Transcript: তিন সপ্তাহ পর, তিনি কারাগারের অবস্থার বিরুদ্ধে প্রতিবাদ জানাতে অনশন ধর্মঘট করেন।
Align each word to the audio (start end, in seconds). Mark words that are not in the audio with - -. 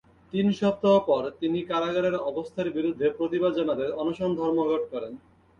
তিন 0.33 0.47
সপ্তাহ 0.51 0.95
পর, 1.09 1.23
তিনি 1.41 1.59
কারাগারের 1.71 2.15
অবস্থার 2.31 2.67
বিরুদ্ধে 2.77 3.07
প্রতিবাদ 3.17 3.51
জানাতে 3.59 3.85
অনশন 4.01 4.29
ধর্মঘট 4.39 4.83
করেন। 4.93 5.13